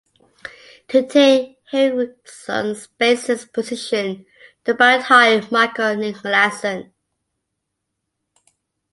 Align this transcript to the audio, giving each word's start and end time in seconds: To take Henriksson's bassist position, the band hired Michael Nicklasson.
To 0.87 1.05
take 1.07 1.59
Henriksson's 1.69 2.87
bassist 2.99 3.53
position, 3.53 4.25
the 4.63 4.73
band 4.73 5.03
hired 5.03 5.51
Michael 5.51 5.95
Nicklasson. 5.97 6.91